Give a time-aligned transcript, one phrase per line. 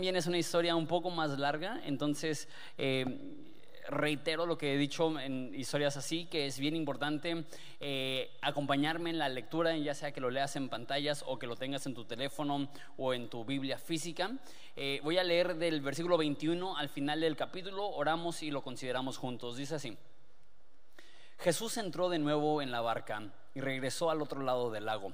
[0.00, 3.04] también es una historia un poco más larga, entonces eh,
[3.86, 7.44] reitero lo que he dicho en historias así, que es bien importante
[7.80, 11.54] eh, acompañarme en la lectura, ya sea que lo leas en pantallas o que lo
[11.54, 14.30] tengas en tu teléfono o en tu Biblia física.
[14.74, 19.18] Eh, voy a leer del versículo 21 al final del capítulo, oramos y lo consideramos
[19.18, 19.58] juntos.
[19.58, 19.98] Dice así.
[21.40, 23.22] Jesús entró de nuevo en la barca
[23.54, 25.12] y regresó al otro lado del lago,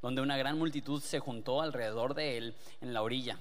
[0.00, 3.38] donde una gran multitud se juntó alrededor de él en la orilla.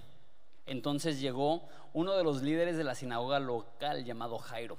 [0.65, 4.77] Entonces llegó uno de los líderes de la sinagoga local llamado Jairo.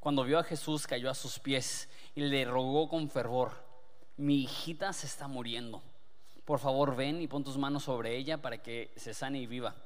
[0.00, 3.52] Cuando vio a Jesús cayó a sus pies y le rogó con fervor,
[4.16, 5.82] mi hijita se está muriendo.
[6.44, 9.76] Por favor ven y pon tus manos sobre ella para que se sane y viva.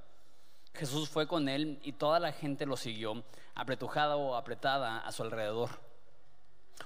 [0.73, 3.23] Jesús fue con él y toda la gente lo siguió,
[3.55, 5.71] apretujada o apretada a su alrededor.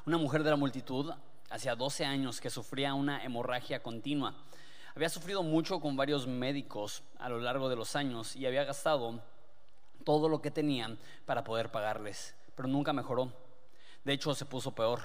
[0.06, 1.12] Una mujer de la multitud,
[1.50, 4.36] hacía 12 años, que sufría una hemorragia continua
[4.94, 9.22] había sufrido mucho con varios médicos a lo largo de los años y había gastado
[10.04, 13.32] todo lo que tenían para poder pagarles, pero nunca mejoró.
[14.04, 15.00] De hecho, se puso peor.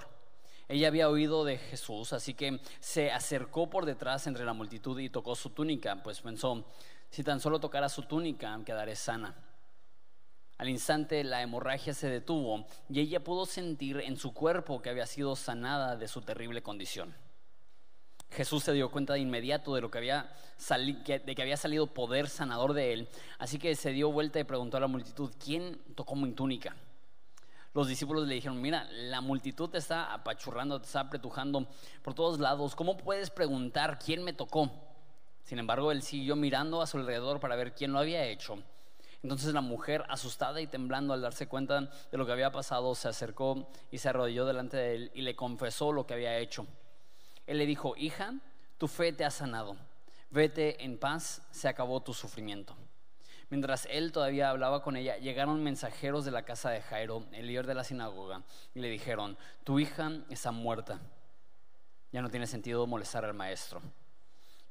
[0.67, 5.09] Ella había oído de Jesús, así que se acercó por detrás entre la multitud y
[5.09, 6.65] tocó su túnica, pues pensó,
[7.09, 9.35] si tan solo tocara su túnica, quedaré sana.
[10.57, 15.05] Al instante la hemorragia se detuvo y ella pudo sentir en su cuerpo que había
[15.05, 17.13] sido sanada de su terrible condición.
[18.35, 20.31] Jesús se dio cuenta de inmediato de, lo que había
[20.69, 24.77] de que había salido poder sanador de él, así que se dio vuelta y preguntó
[24.77, 26.75] a la multitud, ¿quién tocó mi túnica?
[27.73, 31.67] Los discípulos le dijeron, mira, la multitud te está apachurrando, te está apretujando
[32.03, 34.71] por todos lados, ¿cómo puedes preguntar quién me tocó?
[35.43, 38.57] Sin embargo, él siguió mirando a su alrededor para ver quién lo había hecho.
[39.21, 43.07] Entonces la mujer, asustada y temblando al darse cuenta de lo que había pasado, se
[43.07, 46.67] acercó y se arrodilló delante de él y le confesó lo que había hecho.
[47.47, 48.33] Él le dijo, hija,
[48.77, 49.77] tu fe te ha sanado,
[50.29, 52.75] vete en paz, se acabó tu sufrimiento.
[53.49, 57.67] Mientras él todavía hablaba con ella, llegaron mensajeros de la casa de Jairo, el líder
[57.67, 58.41] de la sinagoga,
[58.73, 60.99] y le dijeron, tu hija está muerta,
[62.11, 63.81] ya no tiene sentido molestar al maestro.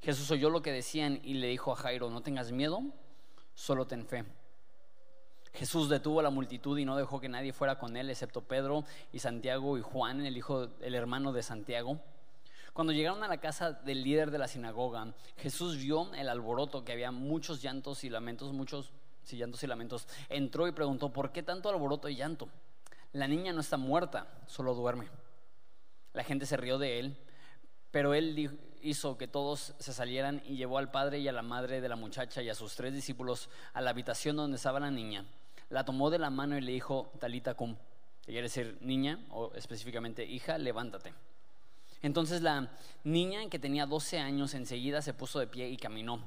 [0.00, 2.82] Jesús oyó lo que decían y le dijo a Jairo, no tengas miedo,
[3.54, 4.24] solo ten fe.
[5.54, 8.84] Jesús detuvo a la multitud y no dejó que nadie fuera con él, excepto Pedro
[9.12, 12.00] y Santiago y Juan, el hijo, el hermano de Santiago.
[12.74, 16.90] Cuando llegaron a la casa del líder de la sinagoga, Jesús vio el alboroto, que
[16.90, 18.90] había muchos llantos y lamentos, muchos
[19.30, 20.08] llantos y lamentos.
[20.28, 22.48] Entró y preguntó, ¿por qué tanto alboroto y llanto?
[23.12, 25.08] La niña no está muerta, solo duerme.
[26.14, 27.16] La gente se rió de él,
[27.92, 31.80] pero él hizo que todos se salieran y llevó al padre y a la madre
[31.80, 35.24] de la muchacha y a sus tres discípulos a la habitación donde estaba la niña.
[35.68, 37.76] La tomó de la mano y le dijo, Talita cum,
[38.22, 41.14] que quiere decir niña o específicamente hija, levántate.
[42.04, 42.68] Entonces la
[43.02, 46.20] niña que tenía 12 años enseguida se puso de pie y caminó.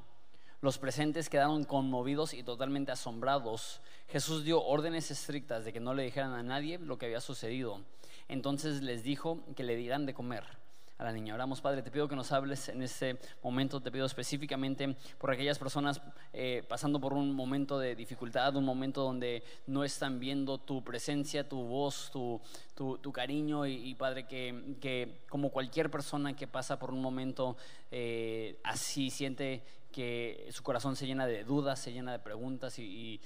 [0.60, 3.80] Los presentes quedaron conmovidos y totalmente asombrados.
[4.08, 7.80] Jesús dio órdenes estrictas de que no le dijeran a nadie lo que había sucedido.
[8.26, 10.57] Entonces les dijo que le dieran de comer
[10.98, 11.34] a la niña.
[11.34, 15.58] Oramos, Padre, te pido que nos hables en este momento, te pido específicamente por aquellas
[15.58, 20.82] personas eh, pasando por un momento de dificultad, un momento donde no están viendo tu
[20.82, 22.40] presencia, tu voz, tu,
[22.74, 27.56] tu, cariño y, Padre, que, que, como cualquier persona que pasa por un momento
[27.90, 33.20] eh, así siente que su corazón se llena de dudas, se llena de preguntas y,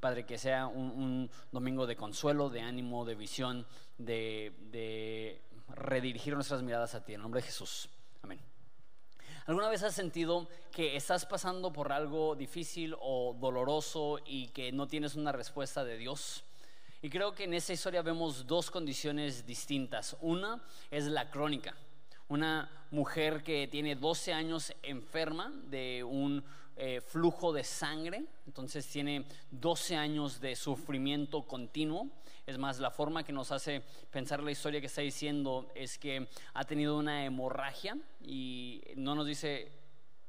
[0.00, 3.66] Padre, que sea un, un, domingo de consuelo, de ánimo, de visión,
[3.98, 7.14] de, de redirigir nuestras miradas a ti.
[7.14, 7.88] En nombre de Jesús.
[8.22, 8.40] Amén.
[9.46, 14.88] ¿Alguna vez has sentido que estás pasando por algo difícil o doloroso y que no
[14.88, 16.44] tienes una respuesta de Dios?
[17.02, 20.16] Y creo que en esa historia vemos dos condiciones distintas.
[20.22, 21.74] Una es la crónica.
[22.28, 26.42] Una mujer que tiene 12 años enferma de un
[26.76, 32.08] eh, flujo de sangre, entonces tiene 12 años de sufrimiento continuo.
[32.46, 36.28] Es más, la forma que nos hace pensar la historia que está diciendo es que
[36.52, 39.72] ha tenido una hemorragia y no nos dice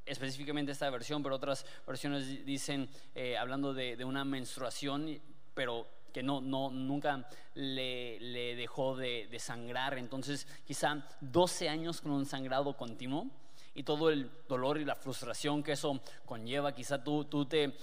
[0.06, 5.20] específicamente esta versión, pero otras versiones dicen, eh, hablando de, una menstruación,
[5.54, 9.98] pero que no, no, nunca le, dejó de, de, sangrar.
[9.98, 13.30] Entonces, quizá 12 años con un sangrado continuo
[13.76, 16.74] y todo el dolor y la frustración que eso conlleva.
[16.74, 17.76] Quizá tú, tú, te,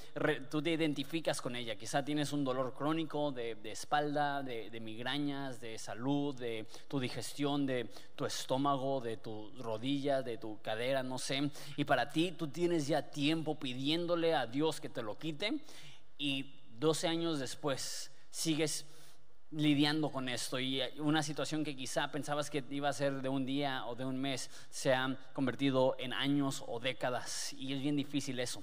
[0.50, 5.79] tú te identificas con ella, quizá tienes un dolor crónico de, espalda, de, migrañas, de
[5.79, 11.50] salud, de tu digestión, de tu estómago, de tu rodilla, de tu cadera, no sé.
[11.77, 15.61] Y para ti tú tienes ya tiempo pidiéndole a Dios que te lo quite
[16.17, 18.87] y 12 años después sigues
[19.53, 23.47] lidiando con esto y una situación que quizá pensabas que iba a ser de un
[23.47, 27.97] día o de un mes se ha convertido en años o décadas y es bien
[27.97, 28.63] difícil eso.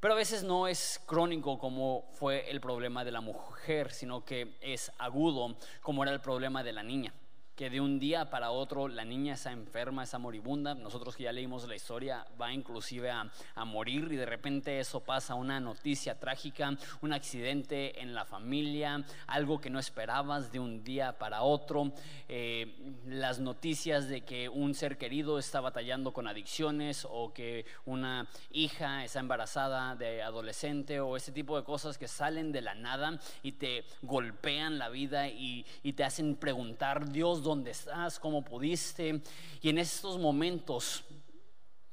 [0.00, 4.56] Pero a veces no es crónico como fue el problema de la mujer, sino que
[4.60, 7.14] es agudo como era el problema de la niña
[7.56, 10.74] que de un día para otro la niña está enferma, está moribunda.
[10.74, 13.30] Nosotros que ya leímos la historia, va inclusive a,
[13.64, 19.60] morir y de repente eso pasa, una noticia trágica, un accidente en la familia, algo
[19.60, 21.92] que no esperabas de un día para otro.
[22.28, 22.74] Eh,
[23.06, 29.04] las noticias de que un ser querido está batallando con adicciones o que una hija
[29.04, 33.52] está embarazada de adolescente o ese tipo de cosas que salen de la nada y
[33.52, 39.22] te golpean la vida y, y te hacen preguntar, Dios, dónde estás, cómo pudiste.
[39.62, 41.04] Y en estos momentos,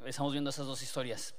[0.04, 1.36] estamos viendo esas dos historias,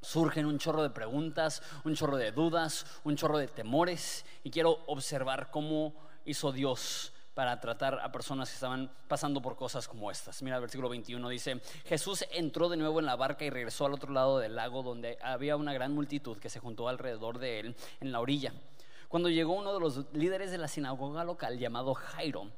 [0.00, 4.24] surgen un chorro de preguntas, un chorro de dudas, un chorro de temores.
[4.44, 5.94] Y quiero observar cómo
[6.24, 10.40] hizo Dios para tratar a personas que estaban pasando por cosas como estas.
[10.42, 13.92] Mira el versículo 21 dice, Jesús entró de nuevo en la barca y regresó al
[13.92, 17.76] otro lado del lago donde había una gran multitud que se juntó alrededor de él
[18.00, 18.54] en la orilla.
[19.08, 22.50] Cuando llegó uno de los líderes de la sinagoga local llamado Jairo,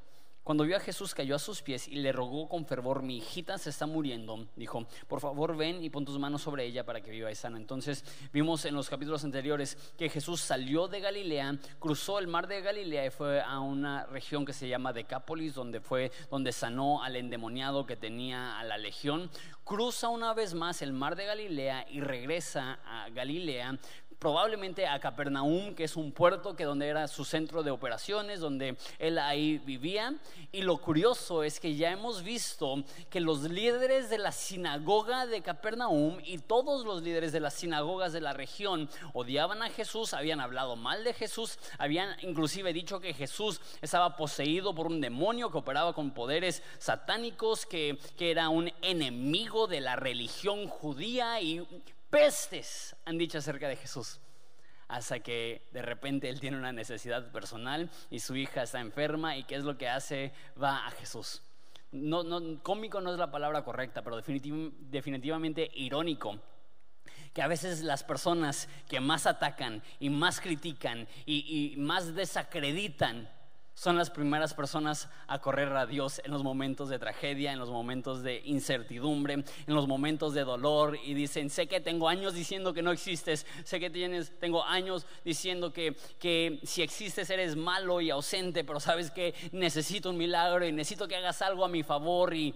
[0.49, 3.59] cuando vio a Jesús cayó a sus pies y le rogó con fervor, mi hijita
[3.59, 4.47] se está muriendo.
[4.55, 7.57] Dijo, por favor ven y pon tus manos sobre ella para que viva y sana.
[7.57, 8.03] Entonces
[8.33, 13.05] vimos en los capítulos anteriores que Jesús salió de Galilea, cruzó el mar de Galilea
[13.05, 17.85] y fue a una región que se llama Decápolis, donde fue donde sanó al endemoniado
[17.85, 19.29] que tenía a la legión.
[19.63, 23.77] Cruza una vez más el mar de Galilea y regresa a Galilea
[24.19, 28.77] probablemente a Capernaum, que es un puerto que donde era su centro de operaciones, donde
[28.99, 30.13] él ahí vivía.
[30.51, 35.41] Y lo curioso es que ya hemos visto que los líderes de la sinagoga de
[35.41, 40.41] Capernaum y todos los líderes de las sinagogas de la región odiaban a Jesús, habían
[40.41, 45.57] hablado mal de Jesús, habían inclusive dicho que Jesús estaba poseído por un demonio que
[45.57, 51.65] operaba con poderes satánicos, que, que era un enemigo de la religión judía y
[52.09, 54.19] pestes han dicho acerca de Jesús.
[54.87, 59.43] Hasta que de repente él tiene una necesidad personal y su hija está enferma y
[59.43, 61.43] qué es lo que hace, va a Jesús.
[61.91, 66.39] No, no, cómico no es la palabra correcta, pero definitivamente irónico
[67.33, 73.29] que a veces las personas que más atacan y más critican y, y más desacreditan
[73.79, 77.69] son las primeras personas a correr a Dios en los momentos de tragedia, en los
[77.69, 82.73] momentos de incertidumbre, en los momentos de dolor y dicen, sé que tengo años diciendo
[82.73, 88.01] que no existes, sé que tienes, tengo años diciendo que, que si existes eres malo
[88.01, 91.81] y ausente, pero sabes que necesito un milagro y necesito que hagas algo a mi
[91.81, 92.53] favor y,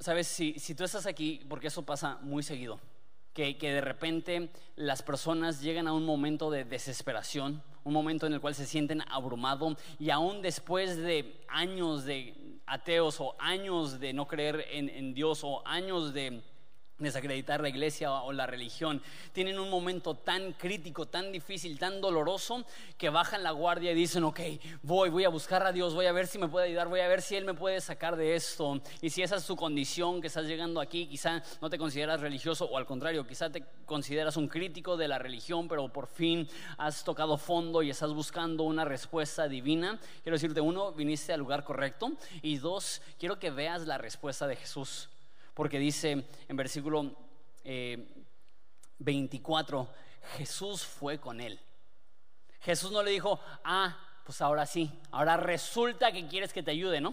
[0.00, 2.80] sabes, si, si tú estás aquí, porque eso pasa muy seguido,
[3.34, 8.34] que, que de repente las personas llegan a un momento de desesperación, un momento en
[8.34, 14.12] el cual se sienten abrumados y aún después de años de ateos o años de
[14.12, 16.42] no creer en, en Dios o años de
[17.02, 19.02] desacreditar la iglesia o la religión,
[19.32, 22.64] tienen un momento tan crítico, tan difícil, tan doloroso,
[22.98, 24.40] que bajan la guardia y dicen, ok,
[24.82, 27.08] voy, voy a buscar a Dios, voy a ver si me puede ayudar, voy a
[27.08, 28.80] ver si Él me puede sacar de esto.
[29.00, 32.66] Y si esa es tu condición, que estás llegando aquí, quizá no te consideras religioso
[32.66, 37.04] o al contrario, quizá te consideras un crítico de la religión, pero por fin has
[37.04, 39.98] tocado fondo y estás buscando una respuesta divina.
[40.22, 44.56] Quiero decirte, uno, viniste al lugar correcto y dos, quiero que veas la respuesta de
[44.56, 45.08] Jesús
[45.54, 47.14] porque dice en versículo
[48.98, 49.86] 24, eh,
[50.38, 51.60] Jesús fue con él.
[52.60, 57.00] Jesús no le dijo, ah, pues ahora sí, ahora resulta que quieres que te ayude,
[57.00, 57.12] ¿no?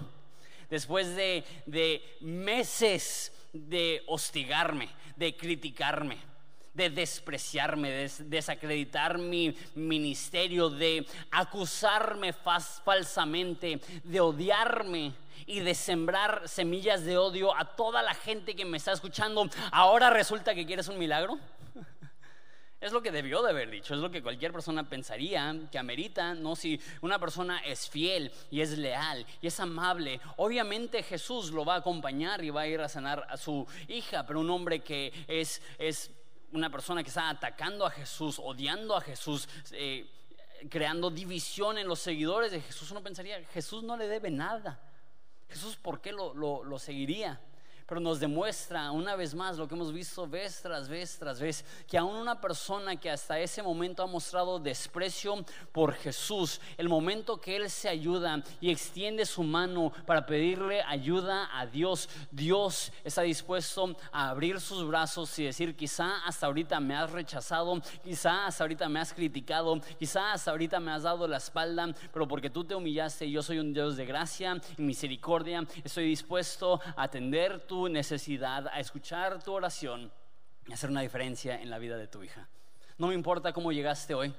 [0.70, 6.18] Después de, de meses de hostigarme, de criticarme,
[6.74, 15.14] de despreciarme, de desacreditar mi ministerio, de acusarme falsamente, de odiarme
[15.46, 20.10] y de sembrar semillas de odio a toda la gente que me está escuchando, ahora
[20.10, 21.40] resulta que quieres un milagro.
[22.82, 26.34] Es lo que debió de haber dicho, es lo que cualquier persona pensaría que amerita,
[26.34, 26.56] ¿no?
[26.56, 31.74] Si una persona es fiel y es leal y es amable, obviamente Jesús lo va
[31.74, 35.12] a acompañar y va a ir a sanar a su hija, pero un hombre que
[35.28, 36.10] es, es
[36.52, 40.10] una persona que está atacando a Jesús, odiando a Jesús, eh,
[40.70, 44.80] creando división en los seguidores de Jesús, uno pensaría, Jesús no le debe nada.
[45.48, 47.42] Jesús, ¿por qué lo, lo, seguiría?
[47.90, 51.66] Pero nos demuestra una vez más lo que hemos visto vez tras vez tras vez,
[51.88, 57.42] que aún una persona que hasta ese momento ha mostrado desprecio por Jesús, el momento
[57.42, 63.24] que Él se ayuda y extiende su mano para pedirle ayuda a Dios, Dios está
[63.24, 68.64] dispuesto a abrir sus brazos y decir, quizá hasta ahorita me has rechazado, quizá hasta
[68.64, 72.64] ahorita me has criticado, quizá hasta ahorita me has dado la espalda, pero porque tú
[72.64, 77.79] te humillaste, yo soy un Dios de gracia y misericordia, estoy dispuesto a atender tu
[77.88, 80.12] necesidad, a escuchar tu oración
[80.68, 82.50] y hacer una diferencia en la vida de tu hija.
[82.98, 84.34] No me importa cómo llegaste hoy,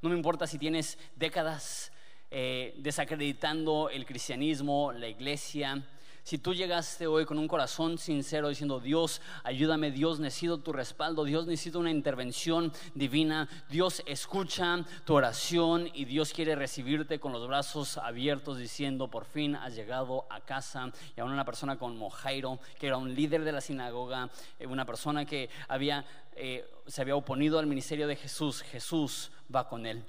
[0.00, 1.92] no me importa si tienes décadas
[2.30, 5.82] eh, desacreditando el cristianismo, la iglesia,
[6.26, 11.22] si tú llegaste hoy con un corazón sincero diciendo, Dios, ayúdame, Dios, necesito tu respaldo,
[11.22, 17.46] Dios, necesito una intervención divina, Dios escucha tu oración y Dios quiere recibirte con los
[17.46, 20.90] brazos abiertos diciendo, por fin has llegado a casa.
[21.16, 24.28] Y aún una persona como Jairo, que era un líder de la sinagoga,
[24.58, 26.04] eh, una persona que había,
[26.34, 30.04] eh, se había oponido al ministerio de Jesús, Jesús va con él.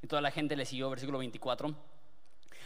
[0.00, 1.74] Y toda la gente le siguió, versículo 24,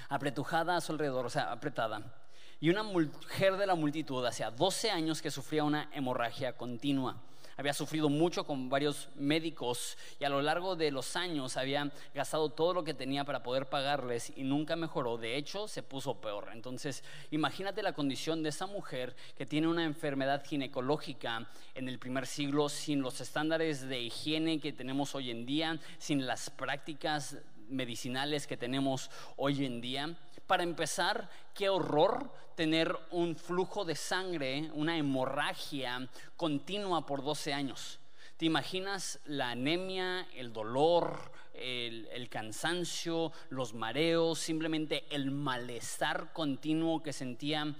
[0.08, 2.25] apretujada a su alrededor, o sea, apretada
[2.60, 7.20] y una mujer de la multitud, hacía 12 años que sufría una hemorragia continua.
[7.58, 12.50] Había sufrido mucho con varios médicos y a lo largo de los años había gastado
[12.50, 15.16] todo lo que tenía para poder pagarles y nunca mejoró.
[15.16, 16.50] De hecho, se puso peor.
[16.52, 22.26] Entonces, imagínate la condición de esa mujer que tiene una enfermedad ginecológica en el primer
[22.26, 28.46] siglo sin los estándares de higiene que tenemos hoy en día, sin las prácticas medicinales
[28.46, 30.16] que tenemos hoy en día.
[30.46, 37.98] Para empezar, qué horror tener un flujo de sangre, una hemorragia continua por 12 años.
[38.36, 47.12] ¿Te imaginas la anemia, el dolor, el, cansancio, los mareos, simplemente el malestar continuo que
[47.12, 47.74] sentía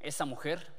[0.00, 0.72] esa mujer?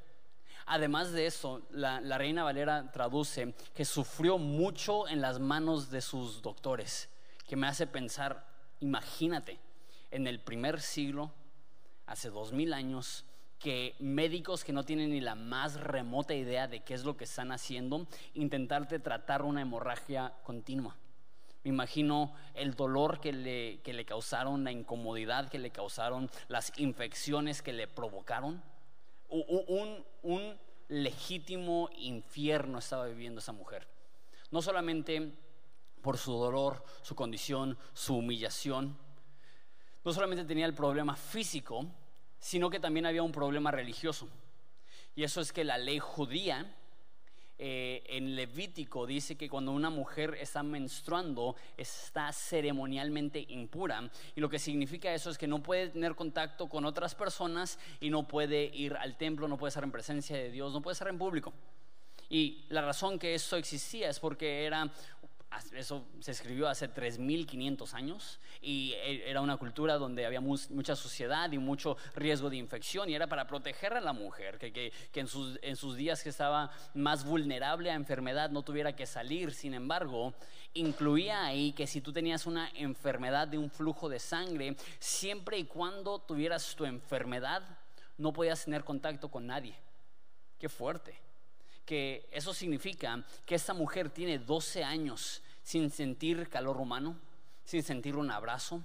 [0.66, 6.42] Además de eso, la, Reina Valera traduce que sufrió mucho en las manos de sus
[6.42, 7.08] doctores,
[7.46, 8.46] que me hace pensar,
[8.80, 9.58] imagínate,
[10.10, 11.32] en el primer siglo,
[12.06, 13.24] hace dos mil años,
[13.58, 17.24] que médicos que no tienen ni la más remota idea de qué es lo que
[17.24, 20.96] están haciendo, intentarte tratar una hemorragia continua.
[21.64, 26.72] Me imagino el dolor que le, que le causaron, la incomodidad que le causaron, las
[26.78, 28.62] infecciones que le provocaron.
[29.28, 30.56] Un, un
[30.88, 33.88] legítimo infierno estaba viviendo esa mujer.
[34.50, 35.32] No solamente
[36.00, 38.96] por su dolor, su condición, su humillación,
[40.08, 41.84] no solamente tenía el problema físico,
[42.38, 44.26] sino que también había un problema religioso.
[45.14, 46.74] Y eso es que la ley judía
[47.58, 54.10] eh, en Levítico dice que cuando una mujer está menstruando está ceremonialmente impura.
[54.34, 58.08] Y lo que significa eso es que no puede tener contacto con otras personas y
[58.08, 61.08] no puede ir al templo, no puede estar en presencia de Dios, no puede estar
[61.08, 61.52] en público.
[62.30, 64.90] Y la razón que eso existía es porque era
[65.74, 71.50] eso se escribió hace 3.500 años y e, era una cultura donde había mucha suciedad
[71.52, 75.58] y mucho riesgo de infección y era para proteger a la mujer, que, en, sus,
[75.62, 79.52] en sus días que estaba más vulnerable a enfermedad no tuviera que salir.
[79.52, 80.34] Sin embargo,
[80.74, 85.64] incluía ahí que si tú tenías una enfermedad de un flujo de sangre, siempre y
[85.64, 87.62] cuando tuvieras tu enfermedad,
[88.16, 89.74] no podías tener contacto con nadie.
[90.58, 91.27] Qué fuerte
[91.88, 97.16] que eso significa que esta mujer tiene 12 años sin sentir calor humano,
[97.64, 98.82] sin sentir un abrazo.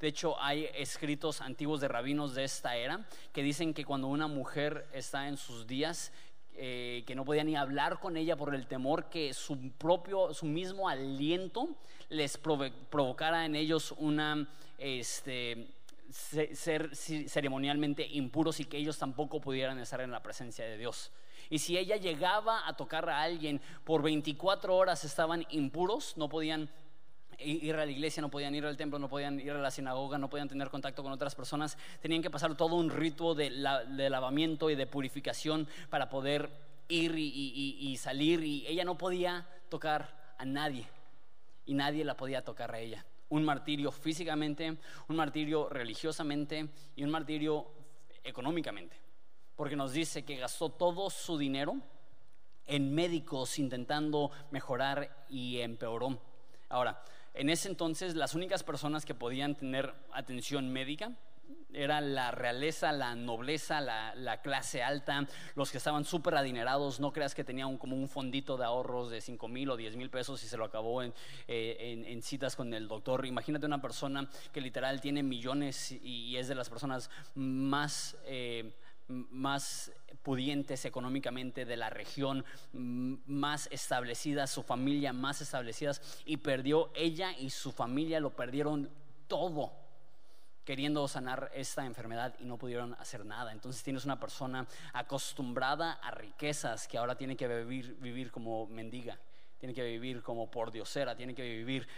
[0.00, 4.26] De hecho, hay escritos antiguos de rabinos de esta era que dicen que cuando una
[4.26, 6.10] mujer está en sus días,
[6.56, 10.46] eh, que no podía ni hablar con ella por el temor que su propio, su
[10.46, 11.68] mismo aliento
[12.08, 15.68] les provocara en ellos una, este,
[16.10, 21.12] ser ceremonialmente impuros y que ellos tampoco pudieran estar en la presencia de Dios.
[21.50, 26.70] Y si ella llegaba a tocar a alguien por 24 horas estaban impuros, no podían
[27.40, 30.16] ir a la iglesia, no podían ir al templo, no podían ir a la sinagoga,
[30.16, 34.70] no podían tener contacto con otras personas, tenían que pasar todo un ritual de, lavamiento
[34.70, 36.50] y de purificación para poder
[36.88, 38.44] ir y, salir.
[38.44, 40.86] Y ella no podía tocar a nadie
[41.66, 43.04] y nadie la podía tocar a ella.
[43.28, 44.76] Un martirio físicamente,
[45.08, 47.66] un martirio religiosamente y un martirio
[48.22, 49.09] económicamente
[49.60, 51.76] porque nos dice que gastó todo su dinero
[52.64, 56.18] en médicos intentando mejorar y empeoró.
[56.70, 57.02] Ahora,
[57.34, 61.12] en ese entonces las únicas personas que podían tener atención médica
[61.74, 67.34] era la realeza, la nobleza, la, clase alta, los que estaban súper adinerados, no creas
[67.34, 70.48] que tenían como un fondito de ahorros de 5 mil o 10 mil pesos y
[70.48, 71.12] se lo acabó eh,
[71.46, 73.26] en, citas con el doctor.
[73.26, 78.16] Imagínate una persona que literal tiene millones y, es de las personas más...
[78.24, 78.72] Eh,
[79.10, 87.32] más pudientes económicamente de la región, más establecidas, su familia más establecidas, y perdió ella
[87.36, 88.90] y su familia, lo perdieron
[89.26, 89.72] todo
[90.64, 93.50] queriendo sanar esta enfermedad y no pudieron hacer nada.
[93.50, 99.18] Entonces tienes una persona acostumbrada a riquezas que ahora tiene que vivir, como mendiga,
[99.58, 101.88] tiene que vivir como por diosera, tiene que vivir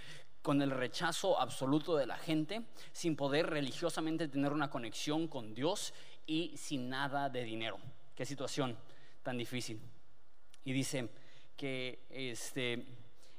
[0.41, 5.93] con el rechazo absoluto de la gente, sin poder religiosamente tener una conexión con Dios
[6.27, 7.79] y sin nada de dinero.
[8.15, 8.77] Qué situación
[9.23, 9.81] tan difícil.
[10.65, 11.09] Y dice
[11.57, 12.87] que este,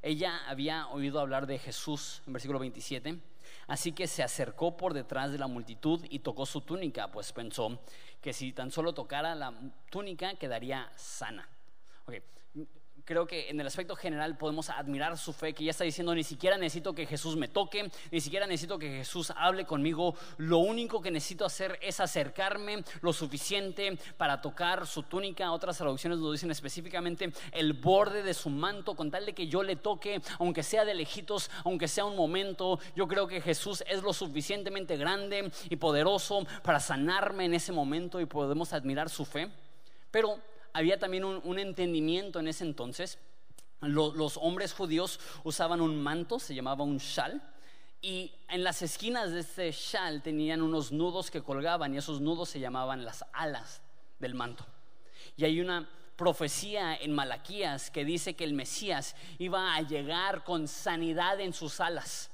[0.02, 3.20] ella había oído hablar de Jesús en versículo 27.
[3.68, 7.80] Así que se acercó por detrás de la multitud y tocó su túnica, pues pensó
[8.22, 9.54] que si tan solo tocara la
[9.90, 11.48] túnica quedaría sana.
[13.06, 16.24] Creo que en el aspecto general podemos admirar su fe, que ya está diciendo, ni
[16.24, 21.02] siquiera necesito que Jesús me toque, ni siquiera necesito que Jesús hable conmigo, lo único
[21.02, 25.52] que necesito hacer es acercarme lo suficiente para tocar su túnica.
[25.52, 29.64] Otras traducciones nos dicen específicamente el borde de su manto, con tal de que yo
[29.64, 32.80] le toque, aunque sea de lejitos, aunque sea un momento.
[32.96, 38.20] Yo creo que Jesús es lo suficientemente grande y poderoso para sanarme en ese momento
[38.20, 39.50] y podemos admirar su fe.
[40.12, 40.40] Pero
[40.74, 43.20] había también un, entendimiento en ese entonces.
[43.82, 47.42] Los, hombres judíos usaban un manto, se llamaba un shal,
[48.02, 52.50] y en las esquinas de este shal tenían unos nudos que colgaban y esos nudos
[52.50, 53.82] se llamaban las alas
[54.20, 54.66] del manto.
[55.38, 55.88] Y hay una
[56.18, 61.80] profecía en Malaquías que dice que el Mesías iba a llegar con sanidad en sus
[61.80, 62.30] alas.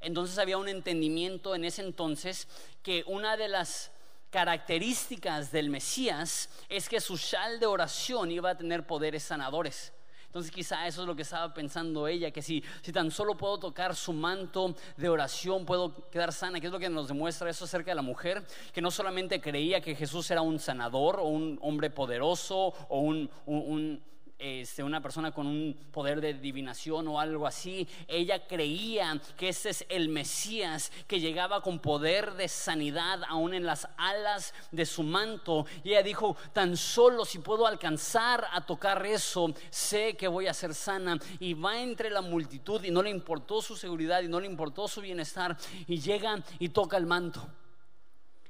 [0.00, 2.46] Entonces había un entendimiento en ese entonces
[2.82, 3.90] que una de las
[4.34, 9.92] características del Mesías es que su shal de oración iba a tener poderes sanadores.
[10.26, 13.60] Entonces quizá eso es lo que estaba pensando ella, que si, si tan solo puedo
[13.60, 17.64] tocar su manto de oración, puedo quedar sana, que es lo que nos demuestra eso
[17.64, 21.56] acerca de la mujer, que no solamente creía que Jesús era un sanador o un
[21.62, 24.02] hombre poderoso o un
[24.44, 27.88] este, una persona con un poder de divinación o algo así.
[28.06, 33.64] Ella creía que ese es el Mesías que llegaba con poder de sanidad aún en
[33.64, 35.64] las alas de su manto.
[35.82, 40.52] Y ella dijo, tan solo si puedo alcanzar a tocar eso, sé que voy a
[40.52, 41.18] ser sana.
[41.40, 44.88] Y va entre la multitud y no le importó su seguridad y no le importó
[44.88, 45.56] su bienestar.
[45.86, 47.48] Y llega y toca el manto.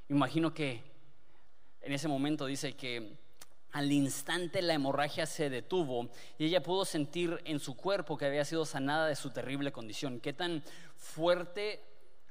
[0.09, 0.83] Imagino que
[1.79, 3.24] en ese momento dice que
[3.75, 6.07] al instante la hemorragia se detuvo
[6.37, 10.21] y ella pudo sentir en su cuerpo que había sido sanada de su terrible condición.
[10.21, 10.63] ¿Qué tan
[10.95, 11.83] fuerte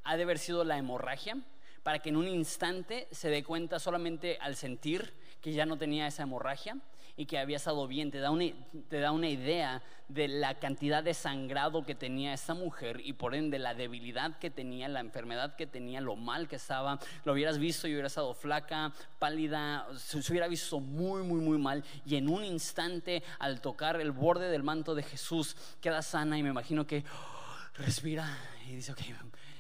[0.04, 1.37] ha de haber sido la hemorragia
[1.83, 6.07] para que en un instante se dé cuenta solamente al sentir que ya no tenía
[6.07, 6.78] esa hemorragia?
[7.16, 8.46] Y que había estado bien, te da, una,
[8.88, 13.35] te da una idea de la cantidad de sangrado que tenía esta mujer y por
[13.35, 16.98] ende la debilidad que tenía, la enfermedad que tenía, lo mal que estaba.
[17.24, 21.85] Lo hubieras visto y hubiera estado flaca, pálida, se hubiera visto muy, muy, muy mal.
[22.05, 26.42] Y en un instante, al tocar el borde del manto de Jesús, queda sana y
[26.42, 27.05] me imagino que
[27.74, 28.27] respira
[28.66, 29.00] y dice, ok,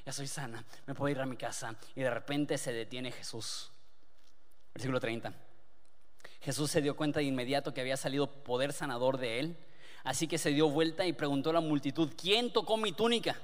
[0.04, 1.76] ya soy sana, me puedo ir a mi casa.
[1.94, 3.70] Y de repente se detiene Jesús.
[4.74, 5.32] Versículo 30.
[6.44, 9.56] Jesús se dio cuenta de inmediato que había salido poder sanador de él,
[10.02, 13.40] así que se dio vuelta y preguntó a la multitud, ¿quién tocó mi túnica?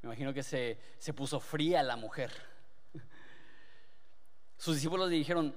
[0.00, 2.32] Me imagino que se, se puso fría la mujer.
[4.56, 5.54] Sus discípulos le dijeron,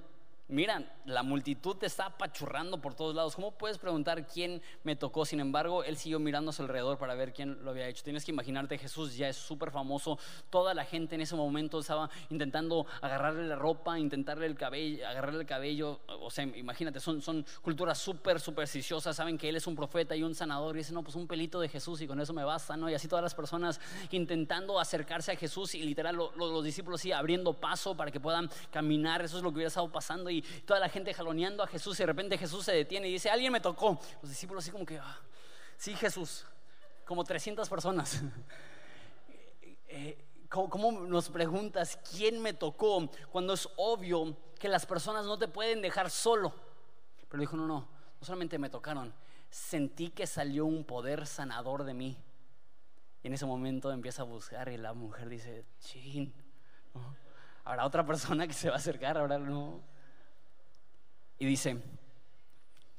[0.48, 3.34] Mira, la multitud te está apachurrando por todos lados.
[3.34, 5.24] ¿Cómo puedes preguntar quién me tocó?
[5.24, 8.04] Sin embargo, él siguió mirando a su alrededor para ver quién lo había hecho.
[8.04, 10.18] Tienes que imaginarte, Jesús ya es súper famoso.
[10.50, 15.40] Toda la gente en ese momento estaba intentando agarrarle la ropa, intentarle el cabello, agarrarle
[15.40, 16.00] el cabello.
[16.20, 19.16] O sea, imagínate, son, son culturas súper supersticiosas.
[19.16, 20.76] Saben que él es un profeta y un sanador.
[20.76, 22.90] Y dicen, no, pues un pelito de Jesús y con eso me basta, ¿no?
[22.90, 23.80] Y así todas las personas
[24.10, 29.22] intentando acercarse a Jesús y literal los discípulos sí abriendo paso para que puedan caminar.
[29.22, 32.02] Eso es lo que hubiera estado pasando y toda la gente jaloneando a Jesús y
[32.02, 33.98] de repente Jesús se detiene y dice, alguien me tocó.
[34.22, 35.18] Los discípulos así como que, ah,
[35.76, 36.46] sí Jesús,
[37.04, 38.22] como 300 personas.
[39.96, 40.18] Eh,
[40.48, 45.82] ¿Cómo, nos preguntas quién me tocó cuando es obvio que las personas no te pueden
[45.82, 46.52] dejar solo?
[47.28, 47.88] Pero dijo, no, no,
[48.20, 49.14] no solamente me tocaron,
[49.50, 52.16] sentí que salió un poder sanador de mí.
[53.22, 56.34] Y en ese momento empieza a buscar y la mujer dice, chin,
[57.64, 59.80] habrá otra persona que se va a acercar, ahora no.
[61.44, 61.76] Y dice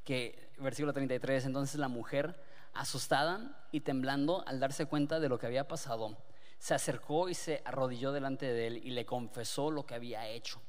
[0.03, 2.39] que, versículo 33, entonces la mujer,
[2.75, 6.15] asustada y temblando al darse cuenta de lo que había pasado,
[6.60, 10.62] se acercó y se arrodilló delante de él y le confesó lo que había hecho.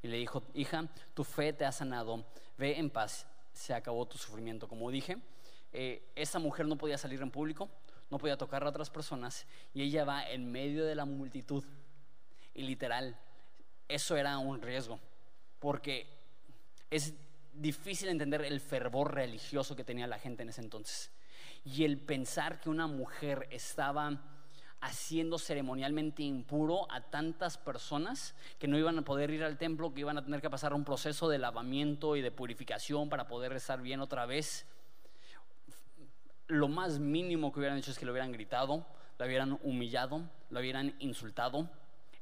[0.00, 2.24] Y le dijo, hija, tu fe te ha sanado,
[2.56, 4.66] ve en paz, se acabó tu sufrimiento.
[4.66, 5.18] Como dije,
[5.74, 7.68] eh, esa mujer no podía salir en público,
[8.08, 11.62] no podía tocar a otras personas y ella va en medio de la multitud.
[12.54, 13.18] Y literal,
[13.86, 14.98] eso era un riesgo,
[15.58, 16.15] porque
[16.90, 17.14] es
[17.52, 21.10] difícil entender el fervor religioso que tenía la gente en ese entonces.
[21.64, 24.20] Y el pensar que una mujer estaba
[24.80, 30.00] haciendo ceremonialmente impuro a tantas personas que no iban a poder ir al templo, que
[30.00, 33.80] iban a tener que pasar un proceso de lavamiento y de purificación para poder estar
[33.80, 34.66] bien otra vez.
[36.46, 38.86] Lo más mínimo que hubieran hecho es que lo hubieran gritado,
[39.18, 41.68] lo hubieran humillado, lo hubieran insultado.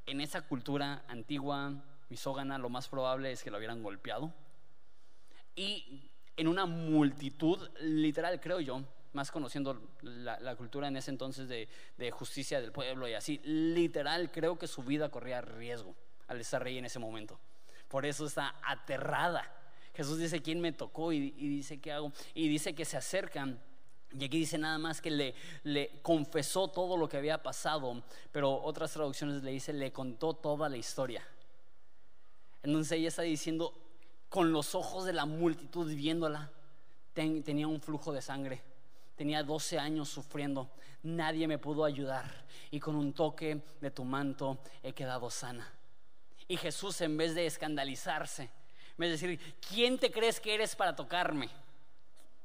[0.07, 1.75] En esa cultura antigua,
[2.09, 4.33] misógana, lo más probable es que lo hubieran golpeado.
[5.57, 11.69] Y en una multitud, literal creo yo, más conociendo la, cultura en ese entonces de,
[11.97, 15.95] de, justicia del pueblo y así, literal creo que su vida corría riesgo
[16.27, 17.39] al estar rey en ese momento.
[17.89, 19.51] Por eso está aterrada.
[19.95, 21.13] Jesús dice, ¿quién me tocó?
[21.13, 22.13] Y, dice, ¿qué hago?
[22.35, 23.61] Y dice que se acercan.
[24.19, 28.63] Y aquí dice nada más que le, le confesó todo lo que había pasado, pero
[28.63, 31.27] otras traducciones le dice, le contó toda la historia.
[32.63, 33.73] Entonces ella está diciendo,
[34.35, 36.51] con los ojos de la multitud viéndola,
[37.13, 38.65] tenía un flujo de sangre.
[39.15, 40.73] Tenía 12 años sufriendo,
[41.05, 45.73] nadie me pudo ayudar y con un toque de tu manto he quedado sana.
[46.49, 48.51] Y Jesús en vez de escandalizarse,
[48.97, 51.49] me decir, ¿quién te crees que eres para tocarme?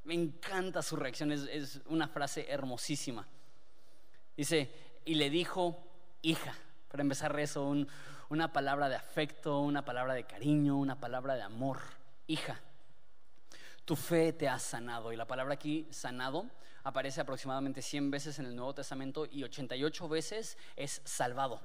[0.04, 3.28] Me encanta su reacción, es, una frase hermosísima.
[4.38, 4.72] Dice,
[5.06, 5.84] y le dijo,
[6.22, 6.54] hija,
[6.90, 7.74] para empezar eso,
[8.30, 11.80] una palabra de afecto, una palabra de cariño, una palabra de amor,
[12.28, 12.60] hija,
[13.86, 15.14] tu fe te ha sanado.
[15.14, 16.46] Y la palabra aquí, sanado,
[16.84, 21.62] aparece aproximadamente 100 veces en el Nuevo Testamento y 88 veces es salvado.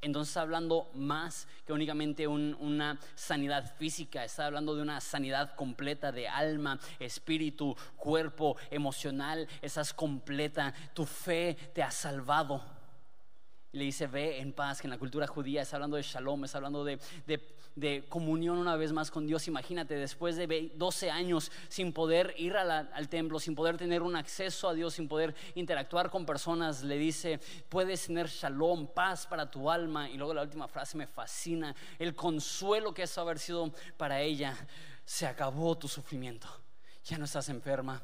[0.00, 6.12] Entonces está hablando más que únicamente una sanidad física, está hablando de una sanidad completa
[6.12, 12.77] de alma, espíritu, cuerpo, emocional, estás completa, tu fe te ha salvado.
[13.70, 16.44] Y le dice, ve en paz, que en la cultura judía está hablando de shalom,
[16.44, 16.98] está hablando de,
[17.76, 19.46] de, comunión una vez más con Dios.
[19.46, 24.70] Imagínate, después de 12 años sin poder ir al templo, sin poder tener un acceso
[24.70, 29.70] a Dios, sin poder interactuar con personas, le dice, puedes tener shalom, paz para tu
[29.70, 30.08] alma.
[30.08, 34.56] Y luego la última frase me fascina, el consuelo que eso haber sido para ella.
[35.04, 36.48] Se acabó tu sufrimiento,
[37.04, 38.02] ya no estás enferma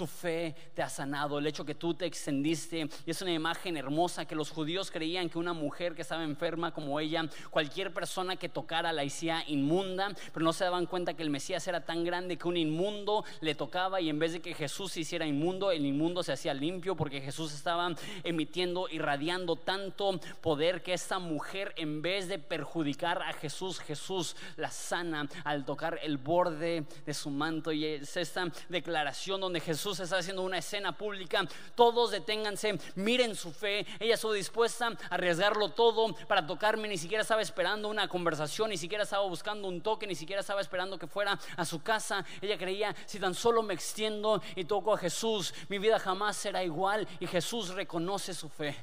[0.00, 2.88] tu fe te ha sanado, el hecho que tú te extendiste.
[3.04, 6.72] Y es una imagen hermosa que los judíos creían que una mujer que estaba enferma
[6.72, 11.22] como ella, cualquier persona que tocara la hacía inmunda, pero no se daban cuenta que
[11.22, 14.54] el Mesías era tan grande que un inmundo le tocaba y en vez de que
[14.54, 20.18] Jesús se hiciera inmundo, el inmundo se hacía limpio porque Jesús estaba emitiendo, irradiando tanto
[20.40, 26.00] poder que esta mujer en vez de perjudicar a Jesús, Jesús la sana al tocar
[26.02, 27.70] el borde de su manto.
[27.70, 33.50] Y es esta declaración donde Jesús está haciendo una escena pública, todos deténganse, miren su
[33.50, 38.70] fe, ella estuvo dispuesta a arriesgarlo todo para tocarme, ni siquiera estaba esperando una conversación,
[38.70, 42.24] ni siquiera estaba buscando un toque, ni siquiera estaba esperando que fuera a su casa,
[42.40, 46.62] ella creía, si tan solo me extiendo y toco a Jesús, mi vida jamás será
[46.62, 48.76] igual y Jesús reconoce su fe.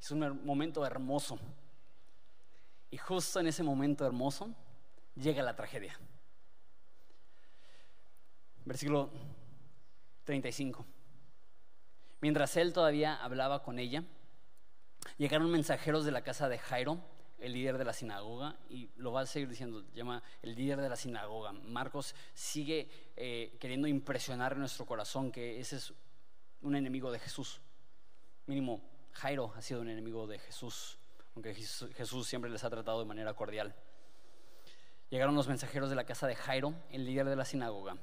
[0.00, 1.38] Es un momento hermoso.
[2.90, 4.50] Y justo en ese momento hermoso
[5.14, 5.98] llega la tragedia.
[8.64, 9.10] Versículo
[10.30, 10.86] 35.
[12.20, 14.04] Mientras él todavía hablaba con ella,
[15.18, 17.00] llegaron mensajeros de la casa de Jairo,
[17.40, 20.88] el líder de la sinagoga, y lo va a seguir diciendo, llama el líder de
[20.88, 21.50] la sinagoga.
[21.50, 25.92] Marcos sigue eh, queriendo impresionar nuestro corazón que ese es
[26.62, 27.60] un enemigo de Jesús.
[28.46, 28.80] Mínimo,
[29.14, 30.96] Jairo ha sido un enemigo de Jesús,
[31.34, 33.74] aunque Jesús siempre les ha tratado de manera cordial.
[35.08, 37.96] Llegaron los mensajeros de la casa de Jairo, el líder de la sinagoga,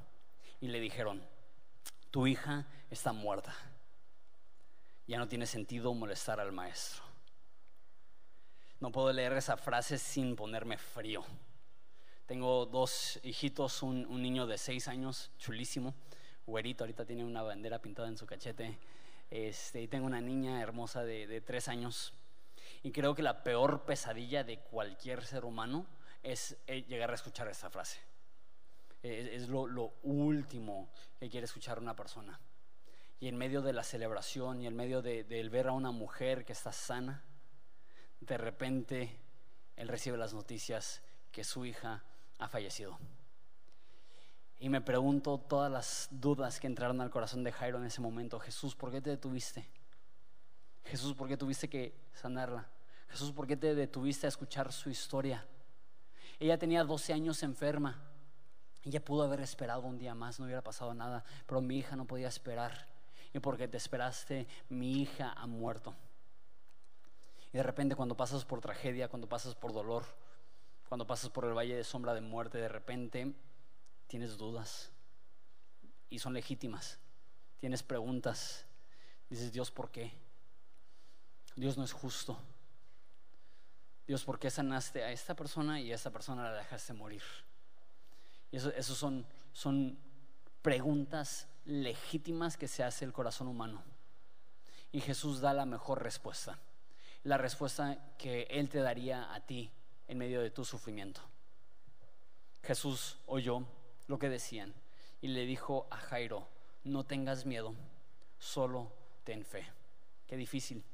[0.60, 1.22] y le dijeron,
[2.10, 3.54] tu hija está muerta.
[5.06, 7.02] Ya no tiene sentido molestar al maestro.
[8.80, 11.24] No puedo leer esa frase sin ponerme frío.
[12.26, 15.94] Tengo dos hijitos, un, niño de seis años, chulísimo,
[16.46, 18.78] güerito, ahorita tiene una bandera pintada en su cachete.
[19.30, 22.12] Este, y tengo una niña hermosa de, tres años.
[22.82, 25.86] Y creo que la peor pesadilla de cualquier ser humano
[26.22, 28.07] es eh, llegar a escuchar esta frase
[29.08, 32.38] es, lo, último que quiere escuchar una persona.
[33.20, 36.52] Y en medio de la celebración y en medio de, ver a una mujer que
[36.52, 37.24] está sana,
[38.20, 39.18] de repente
[39.76, 42.04] él recibe las noticias que su hija
[42.38, 42.98] ha fallecido.
[44.60, 48.40] Y me pregunto todas las dudas que entraron al corazón de Jairo en ese momento.
[48.40, 49.68] Jesús, ¿por qué te detuviste?
[50.84, 52.66] Jesús, ¿por qué tuviste que sanarla?
[53.08, 55.46] Jesús, ¿por qué te detuviste a escuchar su historia?
[56.40, 58.07] Ella tenía 12 años enferma.
[58.84, 62.06] Ella pudo haber esperado un día más, no hubiera pasado nada, pero mi hija no
[62.06, 62.86] podía esperar.
[63.34, 65.94] Y porque te esperaste, mi hija ha muerto.
[67.52, 70.04] Y de repente cuando pasas por tragedia, cuando pasas por dolor,
[70.88, 73.34] cuando pasas por el valle de sombra de muerte, de repente
[74.06, 74.90] tienes dudas.
[76.10, 76.98] Y son legítimas.
[77.58, 78.64] Tienes preguntas.
[79.28, 80.12] Dices, Dios, ¿por qué?
[81.56, 82.38] Dios no es justo.
[84.06, 87.22] Dios, ¿por qué sanaste a esta persona y a esta persona la dejaste morir?
[88.50, 89.98] Y eso, son, son
[90.62, 93.82] preguntas legítimas que se hace el corazón humano.
[94.90, 96.58] Y Jesús da la mejor respuesta.
[97.24, 99.70] La respuesta que Él te daría a ti
[100.06, 101.20] en medio de tu sufrimiento.
[102.62, 103.64] Jesús oyó
[104.06, 104.74] lo que decían.
[105.20, 106.46] y le dijo a Jairo,
[106.84, 107.74] no tengas miedo,
[108.38, 108.92] solo
[109.24, 109.66] ten fe.
[110.28, 110.84] Qué difícil.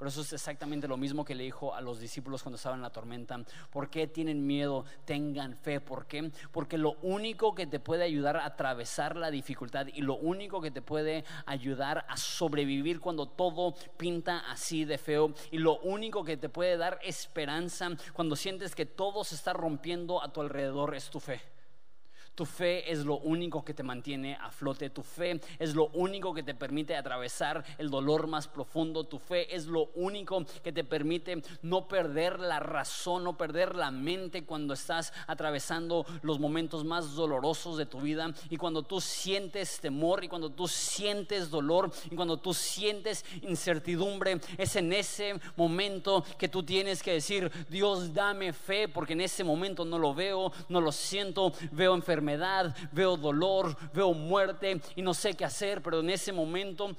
[0.00, 2.82] Pero eso es exactamente lo mismo que le dijo a los discípulos cuando estaban en
[2.84, 3.38] la tormenta.
[3.70, 4.86] ¿Por qué tienen miedo?
[5.04, 5.78] Tengan fe.
[5.78, 6.32] ¿Por qué?
[6.52, 10.70] Porque lo único que te puede ayudar a atravesar la dificultad y lo único que
[10.70, 16.38] te puede ayudar a sobrevivir cuando todo pinta así de feo y lo único que
[16.38, 21.10] te puede dar esperanza cuando sientes que todo se está rompiendo a tu alrededor es
[21.10, 21.42] tu fe.
[22.40, 24.88] Tu fe es lo único que te mantiene a flote.
[24.88, 29.04] Tu fe es lo único que te permite atravesar el dolor más profundo.
[29.04, 33.90] Tu fe es lo único que te permite no perder la razón, no perder la
[33.90, 38.32] mente cuando estás atravesando los momentos más dolorosos de tu vida.
[38.48, 44.40] Y cuando tú sientes temor y cuando tú sientes dolor y cuando tú sientes incertidumbre,
[44.56, 49.44] es en ese momento que tú tienes que decir, Dios dame fe, porque en ese
[49.44, 52.29] momento no lo veo, no lo siento, veo enfermedad
[52.92, 56.94] veo dolor, veo muerte y no sé qué hacer, pero en ese momento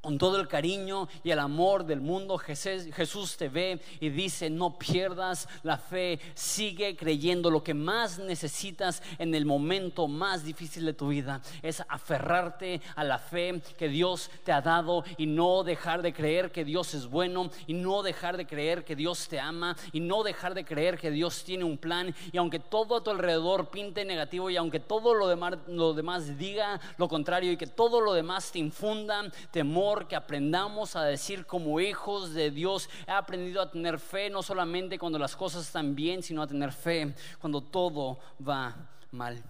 [0.00, 4.78] con todo el cariño y el amor del mundo, Jesús te ve y dice, no
[4.78, 7.50] pierdas la fe, sigue creyendo.
[7.50, 13.04] Lo que más necesitas en el momento más difícil de tu vida es aferrarte a
[13.04, 17.06] la fe que Dios te ha dado y no dejar de creer que Dios es
[17.06, 20.98] bueno y no dejar de creer que Dios te ama y no dejar de creer
[20.98, 22.14] que Dios tiene un plan.
[22.32, 26.38] Y aunque todo a tu alrededor pinte negativo y aunque todo lo demás, lo demás
[26.38, 31.46] diga lo contrario y que todo lo demás te infunda temor, que aprendamos a decir
[31.46, 32.88] como hijos de Dios.
[33.06, 36.72] He aprendido a tener fe no solamente cuando las cosas están bien, sino a tener
[36.72, 39.42] fe cuando todo va mal.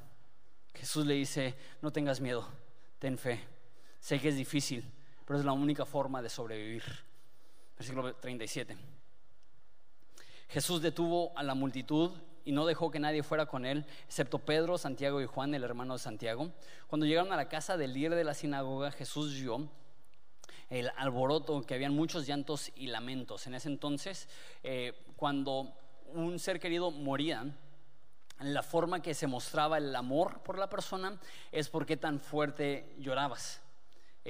[0.75, 2.47] Jesús le dice, no tengas miedo,
[2.99, 3.41] ten fe.
[3.99, 4.85] Sé que es difícil,
[5.27, 6.83] pero es la única forma de sobrevivir.
[7.77, 8.77] Versículo 37.
[10.49, 12.13] Jesús detuvo a la multitud
[12.45, 15.95] y no dejó que nadie fuera con él, excepto Pedro, Santiago y Juan, el hermano
[15.95, 16.51] de Santiago.
[16.89, 19.69] Cuando llegaron a la casa del líder de la sinagoga, Jesús vio
[20.71, 23.47] el alboroto, que habían muchos llantos y lamentos.
[23.47, 24.29] En ese entonces,
[24.63, 25.73] eh, cuando
[26.15, 27.45] un ser querido moría,
[28.39, 31.21] la forma que se mostraba el amor por la persona
[31.53, 33.61] es porque tan fuerte llorabas.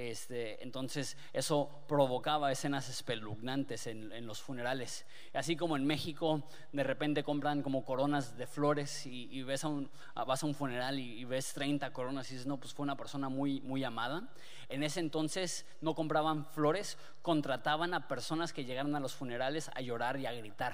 [0.08, 5.04] Este, entonces eso provocaba escenas espeluznantes en, los funerales.
[5.34, 9.90] Así como en México de repente compran como coronas de flores y, ves a un,
[10.14, 13.28] vas a un funeral y, ves 30 coronas y dices, no, pues fue una persona
[13.28, 14.32] muy, muy amada.
[14.70, 19.82] En ese entonces no compraban flores, contrataban a personas que llegaran a los funerales a
[19.82, 20.72] llorar y a gritar.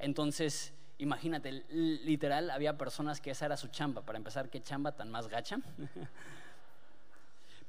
[0.00, 4.02] Entonces, imagínate, literal había personas que esa era su chamba.
[4.02, 5.60] Para empezar, ¿qué chamba tan más gacha?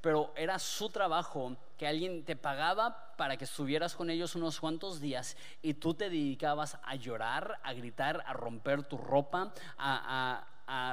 [0.04, 5.00] pero era su trabajo, que alguien te pagaba para que estuvieras con ellos unos cuantos
[5.00, 10.46] días y tú te dedicabas a llorar, a gritar, a romper tu ropa, a,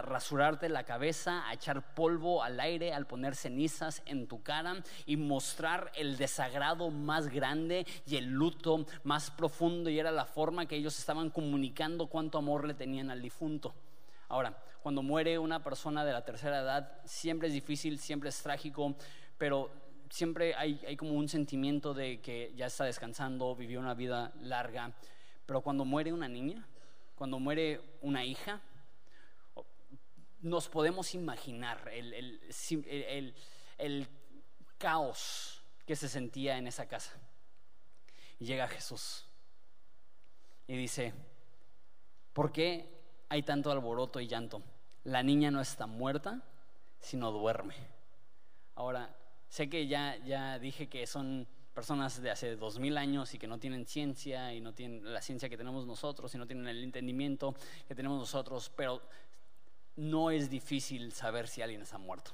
[0.03, 5.17] rasurarte la cabeza, a echar polvo al aire, al poner cenizas en tu cara y
[5.17, 10.77] mostrar el desagrado más grande y el luto más profundo y era la forma que
[10.77, 13.75] ellos estaban comunicando cuánto amor le tenían al difunto.
[14.31, 18.95] Ahora, cuando muere una persona de la tercera edad, siempre es difícil, siempre es trágico,
[19.37, 19.73] pero
[20.09, 24.93] siempre hay, como un sentimiento de que ya está descansando, vivió una vida larga.
[25.47, 26.65] Pero cuando muere una niña,
[27.17, 28.61] cuando muere una hija,
[30.43, 33.35] nos podemos imaginar el,
[33.79, 34.09] el
[34.79, 37.19] caos que se sentía en esa casa.
[38.39, 39.27] Y llega Jesús
[40.69, 41.15] y dice,
[42.33, 43.00] ¿por qué
[43.31, 44.61] hay tanto alboroto y llanto.
[45.05, 46.43] La niña no está muerta,
[46.99, 47.75] sino duerme.
[48.75, 49.17] Ahora,
[49.49, 53.47] sé que ya, ya dije que son personas de hace dos mil años y que
[53.47, 56.83] no tienen ciencia y no tienen la ciencia que tenemos nosotros y no tienen el
[56.83, 57.55] entendimiento
[57.87, 59.01] que tenemos nosotros, pero
[59.95, 62.33] no es difícil saber si alguien está muerto.